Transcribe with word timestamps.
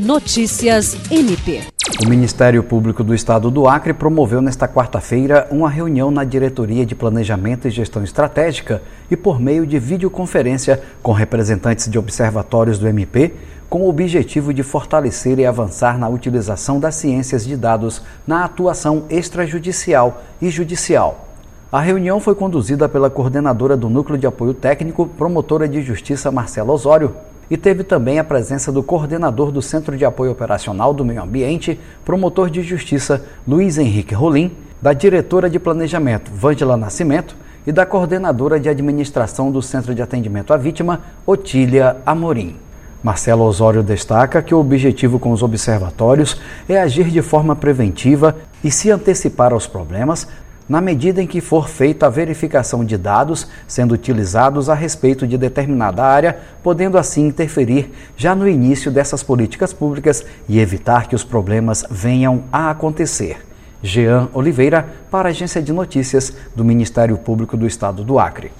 Notícias 0.00 0.96
MP. 1.10 1.60
O 2.02 2.08
Ministério 2.08 2.62
Público 2.62 3.04
do 3.04 3.14
Estado 3.14 3.50
do 3.50 3.68
Acre 3.68 3.92
promoveu 3.92 4.40
nesta 4.40 4.66
quarta-feira 4.66 5.46
uma 5.50 5.68
reunião 5.68 6.10
na 6.10 6.24
Diretoria 6.24 6.86
de 6.86 6.94
Planejamento 6.94 7.68
e 7.68 7.70
Gestão 7.70 8.02
Estratégica 8.02 8.80
e 9.10 9.16
por 9.16 9.38
meio 9.38 9.66
de 9.66 9.78
videoconferência 9.78 10.82
com 11.02 11.12
representantes 11.12 11.86
de 11.86 11.98
observatórios 11.98 12.78
do 12.78 12.88
MP, 12.88 13.34
com 13.68 13.82
o 13.82 13.90
objetivo 13.90 14.54
de 14.54 14.62
fortalecer 14.62 15.38
e 15.38 15.44
avançar 15.44 15.98
na 15.98 16.08
utilização 16.08 16.80
das 16.80 16.94
ciências 16.94 17.44
de 17.44 17.54
dados 17.54 18.00
na 18.26 18.46
atuação 18.46 19.04
extrajudicial 19.10 20.22
e 20.40 20.48
judicial. 20.48 21.28
A 21.70 21.78
reunião 21.78 22.18
foi 22.20 22.34
conduzida 22.34 22.88
pela 22.88 23.10
coordenadora 23.10 23.76
do 23.76 23.90
Núcleo 23.90 24.18
de 24.18 24.26
Apoio 24.26 24.54
Técnico, 24.54 25.06
promotora 25.06 25.68
de 25.68 25.82
Justiça 25.82 26.32
Marcela 26.32 26.72
Osório, 26.72 27.14
e 27.50 27.56
teve 27.56 27.82
também 27.82 28.18
a 28.18 28.24
presença 28.24 28.70
do 28.70 28.82
coordenador 28.82 29.50
do 29.50 29.60
Centro 29.60 29.96
de 29.96 30.04
Apoio 30.04 30.30
Operacional 30.30 30.94
do 30.94 31.04
Meio 31.04 31.22
Ambiente, 31.22 31.78
promotor 32.04 32.48
de 32.48 32.62
Justiça 32.62 33.24
Luiz 33.46 33.76
Henrique 33.76 34.14
Rolim, 34.14 34.52
da 34.80 34.92
diretora 34.92 35.50
de 35.50 35.58
Planejamento 35.58 36.30
Vângela 36.32 36.76
Nascimento 36.76 37.36
e 37.66 37.72
da 37.72 37.84
coordenadora 37.84 38.58
de 38.58 38.68
Administração 38.68 39.50
do 39.50 39.60
Centro 39.60 39.94
de 39.94 40.00
Atendimento 40.00 40.54
à 40.54 40.56
Vítima, 40.56 41.00
Otília 41.26 41.96
Amorim. 42.06 42.56
Marcelo 43.02 43.44
Osório 43.44 43.82
destaca 43.82 44.42
que 44.42 44.54
o 44.54 44.58
objetivo 44.58 45.18
com 45.18 45.32
os 45.32 45.42
observatórios 45.42 46.40
é 46.68 46.78
agir 46.78 47.08
de 47.08 47.22
forma 47.22 47.56
preventiva 47.56 48.36
e 48.62 48.70
se 48.70 48.90
antecipar 48.90 49.52
aos 49.52 49.66
problemas 49.66 50.28
na 50.70 50.80
medida 50.80 51.20
em 51.20 51.26
que 51.26 51.40
for 51.40 51.68
feita 51.68 52.06
a 52.06 52.08
verificação 52.08 52.84
de 52.84 52.96
dados 52.96 53.48
sendo 53.66 53.92
utilizados 53.92 54.68
a 54.68 54.74
respeito 54.74 55.26
de 55.26 55.36
determinada 55.36 56.04
área, 56.04 56.38
podendo 56.62 56.96
assim 56.96 57.26
interferir 57.26 57.90
já 58.16 58.36
no 58.36 58.48
início 58.48 58.88
dessas 58.88 59.20
políticas 59.20 59.72
públicas 59.72 60.24
e 60.48 60.60
evitar 60.60 61.08
que 61.08 61.16
os 61.16 61.24
problemas 61.24 61.84
venham 61.90 62.44
a 62.52 62.70
acontecer. 62.70 63.38
Jean 63.82 64.28
Oliveira, 64.32 64.88
para 65.10 65.28
a 65.28 65.32
Agência 65.32 65.60
de 65.60 65.72
Notícias 65.72 66.32
do 66.54 66.64
Ministério 66.64 67.18
Público 67.18 67.56
do 67.56 67.66
Estado 67.66 68.04
do 68.04 68.20
Acre. 68.20 68.52